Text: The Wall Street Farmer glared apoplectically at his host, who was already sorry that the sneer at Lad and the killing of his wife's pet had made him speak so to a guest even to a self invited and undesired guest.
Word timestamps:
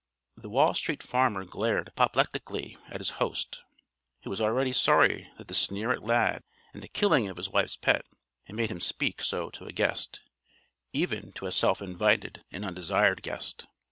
The 0.35 0.49
Wall 0.49 0.73
Street 0.73 1.03
Farmer 1.03 1.45
glared 1.45 1.89
apoplectically 1.89 2.75
at 2.89 3.01
his 3.01 3.11
host, 3.21 3.61
who 4.23 4.31
was 4.31 4.41
already 4.41 4.73
sorry 4.73 5.27
that 5.37 5.47
the 5.47 5.53
sneer 5.53 5.91
at 5.91 6.01
Lad 6.01 6.41
and 6.73 6.81
the 6.81 6.87
killing 6.87 7.27
of 7.29 7.37
his 7.37 7.49
wife's 7.51 7.75
pet 7.75 8.07
had 8.45 8.55
made 8.55 8.71
him 8.71 8.81
speak 8.81 9.21
so 9.21 9.51
to 9.51 9.65
a 9.65 9.71
guest 9.71 10.21
even 10.91 11.31
to 11.33 11.45
a 11.45 11.51
self 11.51 11.83
invited 11.83 12.43
and 12.51 12.65
undesired 12.65 13.21
guest. 13.21 13.67